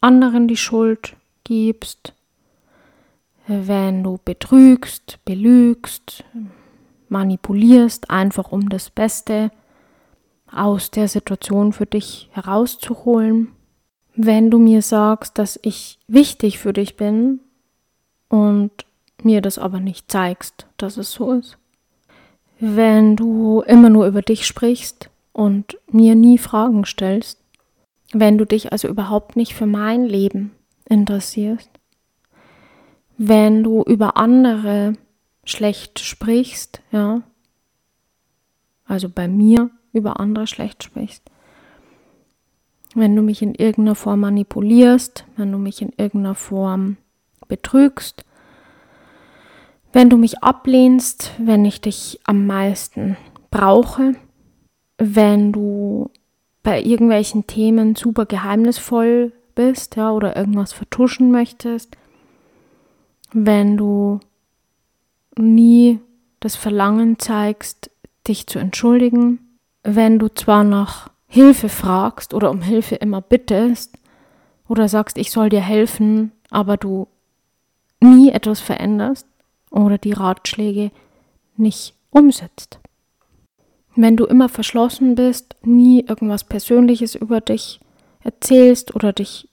anderen 0.00 0.48
die 0.48 0.56
Schuld 0.56 1.16
gibst, 1.44 2.12
wenn 3.46 4.02
du 4.02 4.18
betrügst, 4.24 5.20
belügst, 5.24 6.24
manipulierst, 7.08 8.10
einfach 8.10 8.50
um 8.50 8.68
das 8.68 8.90
Beste 8.90 9.50
aus 10.56 10.90
der 10.90 11.08
Situation 11.08 11.72
für 11.72 11.86
dich 11.86 12.28
herauszuholen. 12.32 13.48
Wenn 14.14 14.50
du 14.50 14.58
mir 14.58 14.82
sagst, 14.82 15.38
dass 15.38 15.58
ich 15.62 15.98
wichtig 16.08 16.58
für 16.58 16.72
dich 16.72 16.96
bin 16.96 17.40
und 18.28 18.70
mir 19.22 19.42
das 19.42 19.58
aber 19.58 19.80
nicht 19.80 20.10
zeigst, 20.10 20.66
dass 20.76 20.96
es 20.96 21.12
so 21.12 21.32
ist. 21.32 21.58
Wenn 22.58 23.16
du 23.16 23.62
immer 23.66 23.90
nur 23.90 24.06
über 24.06 24.22
dich 24.22 24.46
sprichst 24.46 25.10
und 25.36 25.76
mir 25.90 26.14
nie 26.14 26.38
Fragen 26.38 26.86
stellst. 26.86 27.38
Wenn 28.12 28.38
du 28.38 28.46
dich 28.46 28.72
also 28.72 28.88
überhaupt 28.88 29.36
nicht 29.36 29.52
für 29.52 29.66
mein 29.66 30.04
Leben 30.04 30.52
interessierst. 30.88 31.68
Wenn 33.18 33.62
du 33.62 33.82
über 33.82 34.16
andere 34.16 34.94
schlecht 35.44 35.98
sprichst, 35.98 36.80
ja. 36.90 37.20
Also 38.86 39.10
bei 39.10 39.28
mir 39.28 39.70
über 39.96 40.20
andere 40.20 40.46
schlecht 40.46 40.84
sprichst. 40.84 41.22
Wenn 42.94 43.14
du 43.14 43.22
mich 43.22 43.42
in 43.42 43.54
irgendeiner 43.54 43.94
Form 43.94 44.20
manipulierst, 44.20 45.24
wenn 45.36 45.52
du 45.52 45.58
mich 45.58 45.82
in 45.82 45.92
irgendeiner 45.96 46.34
Form 46.34 46.96
betrügst, 47.48 48.24
wenn 49.92 50.10
du 50.10 50.16
mich 50.16 50.42
ablehnst, 50.42 51.32
wenn 51.38 51.64
ich 51.64 51.80
dich 51.80 52.20
am 52.24 52.46
meisten 52.46 53.16
brauche, 53.50 54.14
wenn 54.98 55.52
du 55.52 56.10
bei 56.62 56.82
irgendwelchen 56.82 57.46
Themen 57.46 57.94
super 57.94 58.26
geheimnisvoll 58.26 59.32
bist, 59.54 59.96
ja, 59.96 60.10
oder 60.10 60.36
irgendwas 60.36 60.72
vertuschen 60.72 61.30
möchtest, 61.30 61.96
wenn 63.32 63.76
du 63.76 64.20
nie 65.38 66.00
das 66.40 66.56
Verlangen 66.56 67.18
zeigst, 67.18 67.90
dich 68.28 68.46
zu 68.46 68.58
entschuldigen, 68.58 69.45
wenn 69.86 70.18
du 70.18 70.28
zwar 70.28 70.64
nach 70.64 71.10
Hilfe 71.28 71.68
fragst 71.68 72.34
oder 72.34 72.50
um 72.50 72.60
Hilfe 72.60 72.96
immer 72.96 73.20
bittest 73.20 73.96
oder 74.68 74.88
sagst, 74.88 75.16
ich 75.16 75.30
soll 75.30 75.48
dir 75.48 75.60
helfen, 75.60 76.32
aber 76.50 76.76
du 76.76 77.08
nie 78.00 78.30
etwas 78.30 78.60
veränderst 78.60 79.26
oder 79.70 79.96
die 79.98 80.12
Ratschläge 80.12 80.90
nicht 81.56 81.94
umsetzt. 82.10 82.80
Wenn 83.94 84.16
du 84.16 84.26
immer 84.26 84.48
verschlossen 84.48 85.14
bist, 85.14 85.56
nie 85.62 86.00
irgendwas 86.00 86.44
Persönliches 86.44 87.14
über 87.14 87.40
dich 87.40 87.80
erzählst 88.22 88.94
oder 88.94 89.12
dich 89.12 89.48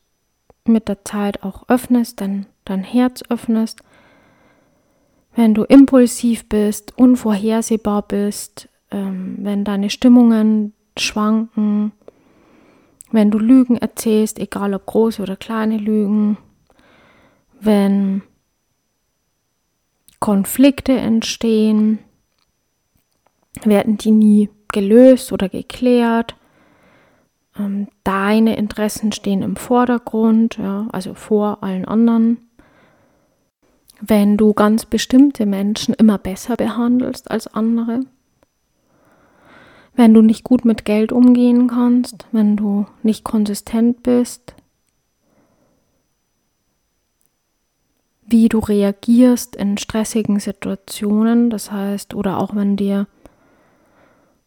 mit 0.65 0.88
der 0.88 1.06
Zeit 1.06 1.43
auch 1.43 1.69
öffnest, 1.69 2.22
dein, 2.22 2.48
dein 2.65 2.84
Herz 2.84 3.24
öffnest, 3.30 3.82
wenn 5.36 5.54
du 5.54 5.63
impulsiv 5.63 6.48
bist, 6.50 6.98
unvorhersehbar 6.98 8.04
bist, 8.04 8.69
ähm, 8.93 9.36
wenn 9.39 9.65
deine 9.65 9.89
Stimmungen 9.89 10.73
schwanken, 10.97 11.91
wenn 13.12 13.32
du 13.32 13.39
Lügen 13.39 13.77
erzählst, 13.77 14.39
egal 14.39 14.73
ob 14.73 14.86
große 14.86 15.21
oder 15.21 15.36
kleine 15.36 15.77
Lügen, 15.77 16.38
wenn 17.60 18.21
Konflikte 20.19 20.93
entstehen, 20.93 21.99
werden 23.63 23.97
die 23.97 24.12
nie 24.12 24.49
gelöst 24.71 25.32
oder 25.32 25.49
geklärt. 25.49 26.36
Ähm, 27.58 27.88
deine 28.03 28.56
Interessen 28.58 29.12
stehen 29.12 29.43
im 29.43 29.56
Vordergrund, 29.56 30.58
ja, 30.58 30.88
also 30.91 31.13
vor 31.13 31.63
allen 31.63 31.86
anderen. 31.86 32.49
Wenn 34.01 34.38
du 34.38 34.53
ganz 34.53 34.86
bestimmte 34.86 35.45
Menschen 35.45 35.93
immer 35.93 36.17
besser 36.17 36.56
behandelst 36.56 37.29
als 37.29 37.47
andere, 37.47 38.01
wenn 39.95 40.13
du 40.13 40.21
nicht 40.21 40.43
gut 40.43 40.65
mit 40.65 40.86
Geld 40.86 41.12
umgehen 41.12 41.67
kannst, 41.67 42.25
wenn 42.32 42.58
du 42.58 42.86
nicht 43.03 43.23
konsistent 43.23 44.03
bist, 44.03 44.56
wie 48.25 48.49
du 48.49 48.60
reagierst 48.60 49.56
in 49.56 49.77
stressigen 49.77 50.39
Situationen, 50.39 51.49
das 51.49 51.71
heißt, 51.71 52.15
oder 52.15 52.39
auch 52.39 52.56
wenn 52.56 52.75
dir 52.75 53.08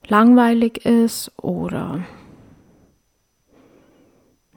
langweilig 0.09 0.85
ist 0.85 1.33
oder 1.41 2.01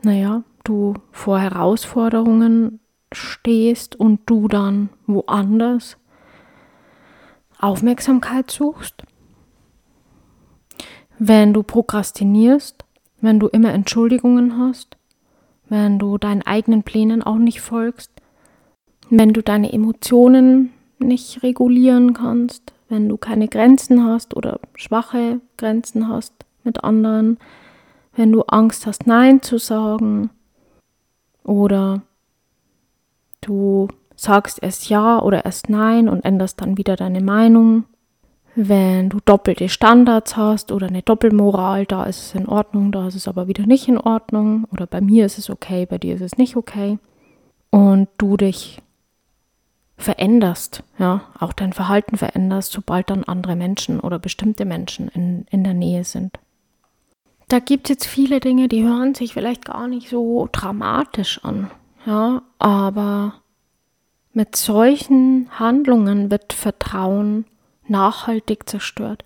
naja, 0.02 0.44
du 0.64 0.94
vor 1.12 1.40
Herausforderungen 1.40 2.80
stehst 3.12 3.96
und 3.96 4.22
du 4.28 4.48
dann 4.48 4.90
woanders 5.08 5.98
Aufmerksamkeit 7.60 8.50
suchst 8.50 9.04
wenn 11.20 11.54
du 11.54 11.64
prokrastinierst, 11.64 12.86
wenn 13.22 13.40
du 13.40 13.48
immer 13.48 13.74
Entschuldigungen 13.74 14.58
hast, 14.58 14.98
wenn 15.68 16.00
du 16.00 16.18
deinen 16.18 16.42
eigenen 16.42 16.84
Plänen 16.84 17.22
auch 17.22 17.36
nicht 17.36 17.62
folgst, 17.62 18.12
wenn 19.10 19.34
du 19.34 19.44
deine 19.44 19.72
Emotionen 19.74 20.72
nicht 20.98 21.44
regulieren 21.44 22.14
kannst, 22.14 22.74
wenn 22.88 23.08
du 23.10 23.18
keine 23.18 23.48
Grenzen 23.48 24.04
hast 24.04 24.36
oder 24.36 24.60
schwache 24.76 25.42
Grenzen 25.58 26.08
hast 26.08 26.34
mit 26.64 26.84
anderen, 26.84 27.38
wenn 28.16 28.32
du 28.32 28.42
Angst 28.44 28.88
hast, 28.88 29.06
Nein 29.06 29.42
zu 29.42 29.58
sagen 29.58 30.30
oder 31.44 32.02
du 33.42 33.90
sagst 34.16 34.62
erst 34.64 34.90
Ja 34.90 35.22
oder 35.22 35.46
erst 35.46 35.70
Nein 35.70 36.10
und 36.10 36.26
änderst 36.26 36.62
dann 36.62 36.78
wieder 36.78 36.96
deine 36.96 37.22
Meinung 37.22 37.86
wenn 38.68 39.08
du 39.10 39.20
doppelte 39.24 39.70
Standards 39.70 40.36
hast 40.36 40.74
oder 40.74 40.88
eine 40.88 41.02
Doppelmoral, 41.02 41.86
da 41.86 42.04
ist 42.04 42.20
es 42.20 42.36
in 42.36 42.46
Ordnung, 42.46 42.92
da 42.92 43.08
ist 43.08 43.16
es 43.16 43.28
aber 43.28 43.48
wieder 43.48 43.66
nicht 43.66 43.88
in 43.88 43.98
Ordnung. 43.98 44.66
Oder 44.72 44.86
bei 44.86 45.00
mir 45.00 45.26
ist 45.26 45.38
es 45.38 45.50
okay, 45.50 45.86
bei 45.86 45.98
dir 45.98 46.16
ist 46.16 46.22
es 46.22 46.38
nicht 46.38 46.58
okay. 46.58 47.00
Und 47.70 48.10
du 48.18 48.36
dich 48.36 48.82
veränderst, 49.96 50.84
ja, 50.98 51.22
auch 51.40 51.54
dein 51.54 51.72
Verhalten 51.72 52.18
veränderst, 52.18 52.74
sobald 52.74 53.10
dann 53.10 53.24
andere 53.24 53.56
Menschen 53.56 54.00
oder 54.00 54.20
bestimmte 54.20 54.66
Menschen 54.66 55.08
in, 55.10 55.46
in 55.50 55.64
der 55.64 55.74
Nähe 55.74 56.04
sind. 56.04 56.38
Da 57.48 57.60
gibt 57.60 57.90
es 57.90 57.96
jetzt 57.96 58.08
viele 58.08 58.42
Dinge, 58.42 58.68
die 58.68 58.84
hören 58.84 59.16
sich 59.16 59.34
vielleicht 59.34 59.66
gar 59.66 59.88
nicht 59.88 60.10
so 60.10 60.48
dramatisch 60.52 61.44
an, 61.44 61.72
ja, 62.06 62.44
aber 62.60 63.36
mit 64.34 64.56
solchen 64.56 65.50
Handlungen 65.60 66.30
wird 66.30 66.54
Vertrauen 66.54 67.46
nachhaltig 67.90 68.70
zerstört. 68.70 69.24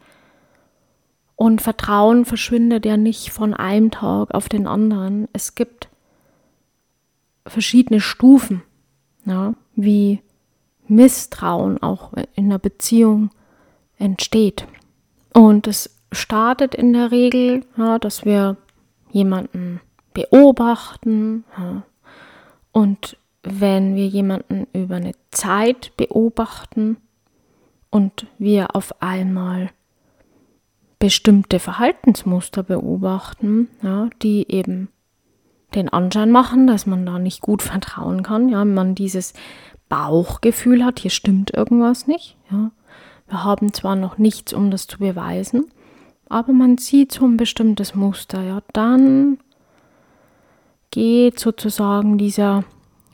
Und 1.36 1.62
Vertrauen 1.62 2.26
verschwindet 2.26 2.86
ja 2.86 2.97
nicht 2.97 3.32
von 3.32 3.54
einem 3.54 3.91
Tag 3.91 4.34
auf 4.34 4.49
den 4.49 4.67
anderen. 4.67 5.28
Es 5.34 5.56
gibt 5.56 5.89
verschiedene 7.45 7.99
Stufen, 7.99 8.63
ja, 9.26 9.54
wie 9.76 10.21
Misstrauen 10.88 11.82
auch 11.82 12.13
in 12.36 12.45
einer 12.45 12.60
Beziehung 12.60 13.32
entsteht. 13.97 14.67
Und 15.34 15.67
es 15.67 15.97
startet 16.12 16.76
in 16.76 16.93
der 16.93 17.12
Regel, 17.12 17.65
ja, 17.78 17.99
dass 17.99 18.26
wir 18.26 18.58
jemanden 19.12 19.82
beobachten. 20.13 21.43
Ja, 21.58 21.84
und 22.71 23.17
wenn 23.43 23.95
wir 23.95 24.08
jemanden 24.08 24.67
über 24.73 24.95
eine 24.95 25.13
Zeit 25.32 25.91
beobachten, 25.97 26.97
und 27.93 28.25
wir 28.39 28.75
auf 28.75 29.03
einmal 29.03 29.69
bestimmte 30.97 31.60
Verhaltensmuster 31.60 32.63
beobachten, 32.63 33.67
ja, 33.84 34.10
die 34.23 34.51
eben 34.51 34.88
den 35.75 35.89
Anschein 35.89 36.32
machen, 36.32 36.65
dass 36.65 36.88
man 36.88 37.06
da 37.06 37.19
nicht 37.19 37.41
gut 37.41 37.62
vertrauen 37.62 38.23
kann. 38.23 38.49
Ja, 38.49 38.65
man 38.65 38.95
dieses 38.95 39.34
Bauchgefühl 39.89 40.84
hat, 40.84 41.01
hier 41.01 41.12
stimmt 41.12 41.53
irgendwas 41.53 42.08
nicht. 42.08 42.36
Ja, 42.49 42.71
wir 43.27 43.43
haben 43.43 43.73
zwar 43.73 43.95
noch 43.95 44.17
nichts, 44.17 44.53
um 44.53 44.71
das 44.71 44.88
zu 44.88 44.97
beweisen, 44.97 45.71
aber 46.29 46.51
man 46.51 46.79
sieht 46.79 47.12
so 47.12 47.25
ein 47.25 47.38
bestimmtes 47.38 47.93
Muster. 47.93 48.41
Ja, 48.41 48.63
dann 48.73 49.38
geht 50.89 51.39
sozusagen 51.39 52.17
dieser 52.17 52.63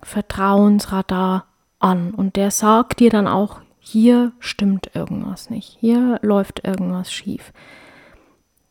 Vertrauensradar 0.04 1.48
an 1.80 2.12
und 2.12 2.38
der 2.38 2.50
sagt 2.52 3.02
dir 3.02 3.10
dann 3.10 3.28
auch, 3.28 3.60
hier 3.80 4.34
stimmt 4.40 4.92
irgendwas 4.94 5.50
nicht, 5.50 5.78
hier 5.80 6.20
läuft 6.22 6.66
irgendwas 6.66 7.12
schief. 7.12 7.54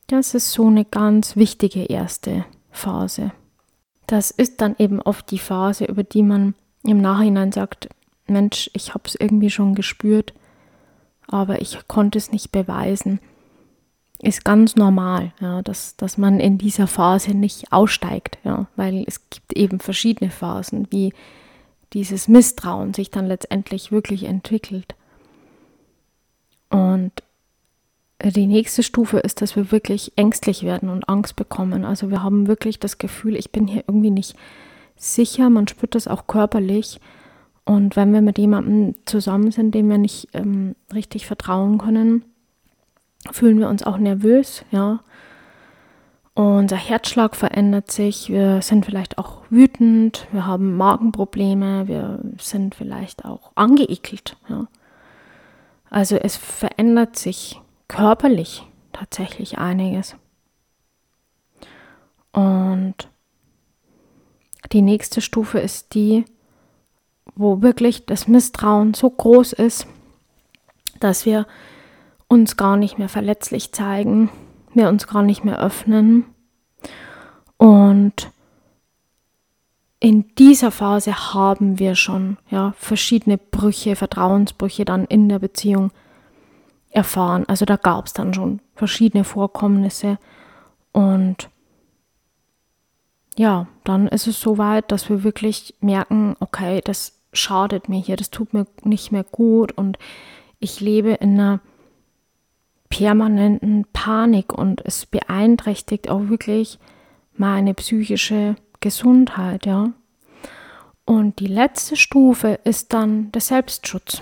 Das 0.07 0.35
ist 0.35 0.53
so 0.53 0.67
eine 0.67 0.85
ganz 0.85 1.37
wichtige 1.37 1.85
erste 1.85 2.45
Phase. 2.71 3.33
Das 4.07 4.31
ist 4.31 4.61
dann 4.61 4.75
eben 4.79 5.03
oft 5.03 5.31
die 5.31 5.39
Phase, 5.39 5.85
über 5.85 6.03
die 6.03 6.23
man 6.23 6.55
im 6.83 7.01
Nachhinein 7.01 7.53
sagt, 7.53 7.89
Mensch, 8.27 8.71
ich 8.73 8.95
habe 8.95 9.05
es 9.07 9.15
irgendwie 9.15 9.51
schon 9.51 9.75
gespürt, 9.75 10.33
aber 11.27 11.61
ich 11.61 11.79
konnte 11.89 12.19
es 12.19 12.33
nicht 12.33 12.53
beweisen. 12.53 13.21
Ist 14.21 14.45
ganz 14.45 14.77
normal, 14.77 15.33
ja, 15.41 15.63
dass, 15.63 15.97
dass 15.97 16.19
man 16.19 16.41
in 16.41 16.59
dieser 16.59 16.87
Phase 16.87 17.35
nicht 17.35 17.73
aussteigt, 17.73 18.39
ja, 18.45 18.67
weil 18.77 19.05
es 19.07 19.29
gibt 19.31 19.57
eben 19.57 19.79
verschiedene 19.79 20.31
Phasen, 20.31 20.89
wie 20.91 21.13
dieses 21.93 22.29
Misstrauen 22.29 22.95
sich 22.95 23.11
dann 23.11 23.27
letztendlich 23.27 23.91
wirklich 23.93 24.25
entwickelt. 24.25 24.95
Und 26.71 27.13
die 28.23 28.47
nächste 28.47 28.83
Stufe 28.83 29.19
ist, 29.19 29.41
dass 29.43 29.57
wir 29.57 29.71
wirklich 29.71 30.13
ängstlich 30.17 30.65
werden 30.65 30.89
und 30.89 31.09
Angst 31.09 31.37
bekommen. 31.37 31.85
Also 31.85 32.11
wir 32.11 32.23
haben 32.23 32.49
wirklich 32.49 32.79
das 32.81 32.99
Gefühl, 32.99 33.37
ich 33.37 33.53
bin 33.53 33.67
hier 33.67 33.85
irgendwie 33.87 34.11
nicht 34.11 34.37
sicher. 34.97 35.51
Man 35.51 35.69
spürt 35.69 35.95
das 35.95 36.09
auch 36.09 36.27
körperlich. 36.27 37.01
Und 37.65 37.97
wenn 37.97 38.13
wir 38.13 38.23
mit 38.23 38.39
jemandem 38.39 38.95
zusammen 39.05 39.53
sind, 39.53 39.75
dem 39.75 39.89
wir 39.89 39.99
nicht 39.99 40.29
ähm, 40.33 40.75
richtig 40.93 41.27
vertrauen 41.27 41.79
können, 41.79 42.25
fühlen 43.31 43.59
wir 43.59 43.69
uns 43.69 43.83
auch 43.83 43.99
nervös, 43.99 44.65
ja. 44.71 45.01
Unser 46.39 46.77
Herzschlag 46.77 47.35
verändert 47.35 47.91
sich, 47.91 48.31
wir 48.31 48.63
sind 48.63 48.87
vielleicht 48.87 49.19
auch 49.19 49.43
wütend, 49.51 50.29
wir 50.31 50.47
haben 50.47 50.77
Magenprobleme, 50.77 51.89
wir 51.89 52.21
sind 52.39 52.77
vielleicht 52.77 53.25
auch 53.25 53.51
angeekelt, 53.57 54.37
ja. 54.49 54.69
Also 55.91 56.15
es 56.15 56.37
verändert 56.37 57.17
sich 57.17 57.61
körperlich 57.89 58.63
tatsächlich 58.93 59.59
einiges. 59.59 60.15
Und 62.31 62.95
die 64.71 64.83
nächste 64.83 65.21
Stufe 65.21 65.59
ist 65.59 65.93
die, 65.93 66.25
wo 67.35 67.63
wirklich 67.63 68.07
das 68.07 68.29
Misstrauen 68.29 68.95
so 68.95 69.11
groß 69.11 69.55
ist, 69.55 69.89
dass 71.01 71.27
wir 71.27 71.49
uns 72.29 72.57
gar 72.57 72.77
nicht 72.77 72.97
mehr 72.97 73.09
verletzlich 73.09 73.73
zeigen, 73.73 74.31
wir 74.79 74.89
uns 74.89 75.07
gar 75.07 75.23
nicht 75.23 75.45
mehr 75.45 75.61
öffnen. 75.61 76.25
Und 77.59 78.31
in 80.01 80.35
dieser 80.37 80.71
Phase 80.71 81.35
haben 81.35 81.79
wir 81.79 81.95
schon 81.97 82.39
ja, 82.51 82.73
verschiedene 82.79 83.37
Brüche, 83.37 83.97
Vertrauensbrüche 83.97 84.85
dann 84.85 85.05
in 85.05 85.29
der 85.29 85.41
Beziehung 85.41 85.91
erfahren. 86.91 87.45
Also 87.49 87.65
da 87.65 87.77
gab 87.77 88.07
es 88.07 88.13
dann 88.13 88.33
schon 88.33 88.61
verschiedene 88.75 89.25
Vorkommnisse 89.25 90.19
und 90.93 91.51
ja, 93.37 93.69
dann 93.85 94.09
ist 94.09 94.27
es 94.27 94.41
so 94.41 94.59
weit, 94.59 94.91
dass 94.91 95.09
wir 95.09 95.23
wirklich 95.23 95.75
merken, 95.81 96.35
okay, 96.41 96.81
das 96.83 97.21
schadet 97.33 97.89
mir 97.89 98.01
hier, 98.01 98.17
das 98.17 98.31
tut 98.31 98.53
mir 98.53 98.67
nicht 98.83 99.13
mehr 99.13 99.23
gut 99.23 99.73
und 99.73 99.99
ich 100.59 100.81
lebe 100.81 101.11
in 101.11 101.35
einer 101.35 101.61
permanenten 102.89 103.87
Panik 103.93 104.53
und 104.53 104.85
es 104.85 105.07
beeinträchtigt 105.07 106.09
auch 106.09 106.29
wirklich 106.29 106.79
meine 107.37 107.75
psychische 107.75 108.57
Gesundheit, 108.81 109.67
ja. 109.67 109.93
Und 111.05 111.41
die 111.41 111.47
letzte 111.47 111.97
Stufe 111.97 112.59
ist 112.65 112.93
dann 112.93 113.33
der 113.33 113.41
Selbstschutz. 113.41 114.21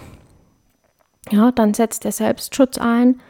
Ja, 1.31 1.51
dann 1.51 1.75
setzt 1.75 2.05
der 2.05 2.13
Selbstschutz 2.13 2.79
ein, 2.79 3.21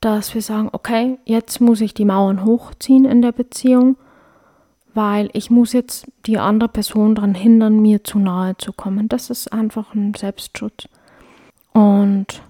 dass 0.00 0.34
wir 0.34 0.42
sagen, 0.42 0.68
okay, 0.72 1.18
jetzt 1.24 1.60
muss 1.60 1.80
ich 1.80 1.94
die 1.94 2.04
Mauern 2.04 2.44
hochziehen 2.44 3.04
in 3.04 3.22
der 3.22 3.32
Beziehung, 3.32 3.96
weil 4.94 5.30
ich 5.32 5.50
muss 5.50 5.72
jetzt 5.72 6.06
die 6.26 6.38
andere 6.38 6.68
Person 6.68 7.14
daran 7.14 7.34
hindern, 7.34 7.80
mir 7.80 8.04
zu 8.04 8.18
nahe 8.18 8.56
zu 8.56 8.72
kommen. 8.72 9.08
Das 9.08 9.30
ist 9.30 9.52
einfach 9.52 9.94
ein 9.94 10.14
Selbstschutz. 10.14 10.88
Und 11.72 12.42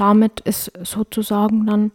damit 0.00 0.40
ist 0.40 0.72
sozusagen 0.82 1.66
dann 1.66 1.92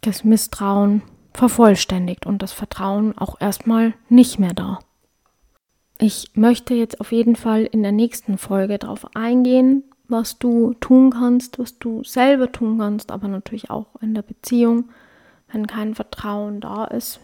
das 0.00 0.24
Misstrauen 0.24 1.02
vervollständigt 1.32 2.26
und 2.26 2.42
das 2.42 2.52
Vertrauen 2.52 3.16
auch 3.18 3.40
erstmal 3.40 3.94
nicht 4.08 4.38
mehr 4.38 4.54
da. 4.54 4.78
Ich 5.98 6.30
möchte 6.34 6.74
jetzt 6.74 7.00
auf 7.00 7.12
jeden 7.12 7.36
Fall 7.36 7.64
in 7.64 7.82
der 7.82 7.92
nächsten 7.92 8.38
Folge 8.38 8.78
darauf 8.78 9.14
eingehen, 9.14 9.84
was 10.08 10.38
du 10.38 10.74
tun 10.80 11.10
kannst, 11.10 11.58
was 11.58 11.78
du 11.78 12.04
selber 12.04 12.50
tun 12.50 12.78
kannst, 12.78 13.10
aber 13.10 13.28
natürlich 13.28 13.70
auch 13.70 13.86
in 14.00 14.14
der 14.14 14.22
Beziehung, 14.22 14.90
wenn 15.52 15.66
kein 15.66 15.94
Vertrauen 15.94 16.60
da 16.60 16.84
ist 16.84 17.20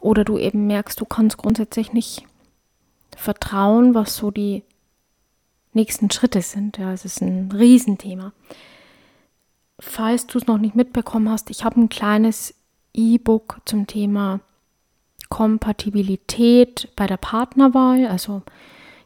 oder 0.00 0.24
du 0.24 0.38
eben 0.38 0.66
merkst, 0.66 1.00
du 1.00 1.04
kannst 1.04 1.36
grundsätzlich 1.36 1.92
nicht 1.92 2.24
vertrauen, 3.16 3.94
was 3.94 4.16
so 4.16 4.30
die 4.30 4.62
nächsten 5.72 6.10
Schritte 6.10 6.42
sind. 6.42 6.78
Ja, 6.78 6.92
es 6.92 7.04
ist 7.04 7.20
ein 7.22 7.50
Riesenthema. 7.52 8.32
Falls 9.80 10.26
du 10.26 10.38
es 10.38 10.46
noch 10.46 10.58
nicht 10.58 10.74
mitbekommen 10.74 11.30
hast, 11.30 11.50
ich 11.50 11.64
habe 11.64 11.80
ein 11.80 11.88
kleines 11.88 12.54
E-Book 12.94 13.60
zum 13.64 13.86
Thema 13.86 14.40
Kompatibilität 15.30 16.88
bei 16.96 17.06
der 17.06 17.16
Partnerwahl, 17.16 18.06
also 18.06 18.42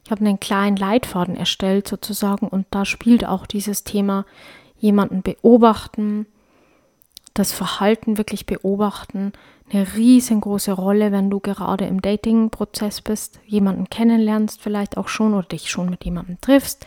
ich 0.05 0.11
habe 0.11 0.25
einen 0.25 0.41
kleinen 0.41 0.77
Leitfaden 0.77 1.37
erstellt 1.37 1.89
sozusagen 1.89 2.49
und 2.49 2.67
da 2.71 2.85
spielt 2.85 3.27
auch 3.27 3.47
dieses 3.47 3.85
Thema 3.85 4.27
jemanden 4.79 5.23
beobachten, 5.23 6.27
das 7.33 7.53
Verhalten 7.53 8.19
wirklich 8.19 8.47
beobachten, 8.47 9.33
eine 9.73 9.97
riesengroße 9.97 10.73
Rolle, 10.73 11.11
wenn 11.11 11.31
du 11.31 11.41
gerade 11.41 11.87
im 11.87 12.03
Dating-Prozess 12.03 13.01
bist, 13.01 13.41
jemanden 13.47 13.89
kennenlernst 13.89 14.61
vielleicht 14.61 14.97
auch 14.97 15.09
schon 15.09 15.35
oder 15.35 15.49
dich 15.49 15.71
schon 15.71 15.89
mit 15.89 16.05
jemandem 16.05 16.41
triffst. 16.41 16.87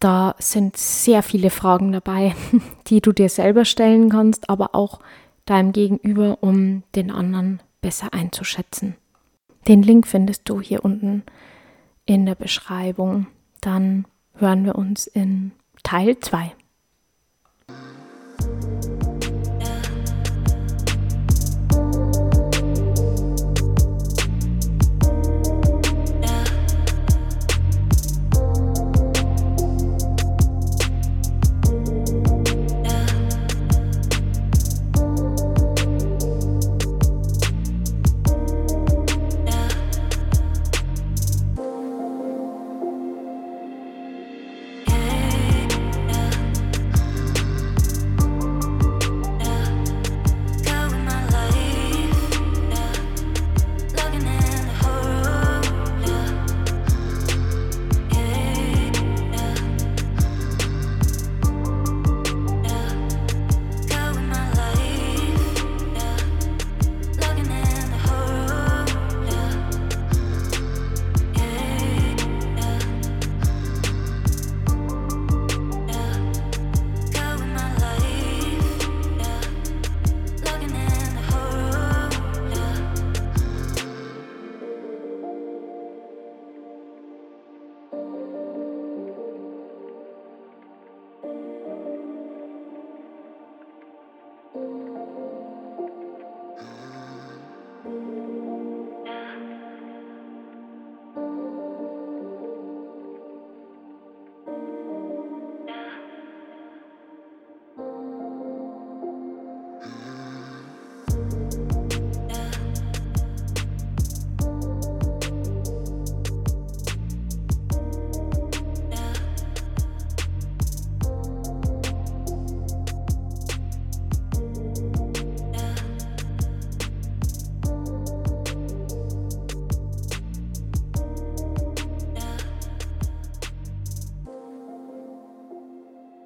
Da 0.00 0.34
sind 0.38 0.78
sehr 0.78 1.22
viele 1.22 1.50
Fragen 1.50 1.92
dabei, 1.92 2.34
die 2.88 3.00
du 3.00 3.12
dir 3.12 3.28
selber 3.28 3.64
stellen 3.64 4.08
kannst, 4.08 4.48
aber 4.48 4.74
auch 4.74 5.00
deinem 5.44 5.72
Gegenüber, 5.72 6.38
um 6.40 6.82
den 6.94 7.10
anderen 7.10 7.60
besser 7.80 8.12
einzuschätzen. 8.12 8.96
Den 9.68 9.82
Link 9.82 10.06
findest 10.06 10.48
du 10.48 10.60
hier 10.60 10.84
unten 10.84 11.22
in 12.06 12.24
der 12.24 12.34
Beschreibung. 12.34 13.26
Dann 13.60 14.06
hören 14.34 14.64
wir 14.64 14.76
uns 14.76 15.06
in 15.06 15.52
Teil 15.82 16.18
2. 16.18 16.52